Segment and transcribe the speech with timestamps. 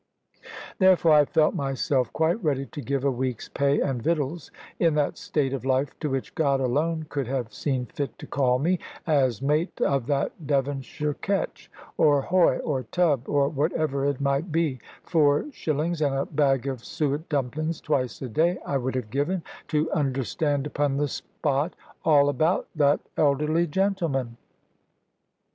[0.79, 5.15] Therefore I felt myself quite ready to give a week's pay and victuals, in that
[5.15, 9.43] state of life to which God alone could have seen fit to call me as
[9.43, 15.45] mate of that Devonshire ketch, or hoy, or tub, or whatever it might be four
[15.51, 19.91] shillings and a bag of suet dumplings, twice a day, I would have given, to
[19.91, 24.37] understand upon the spot all about that elderly gentleman.